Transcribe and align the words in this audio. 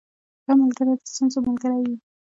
•ښه 0.43 0.53
ملګری 0.59 0.93
د 0.99 1.01
ستونزو 1.11 1.37
ملګری 1.47 1.77
وي. 1.83 1.95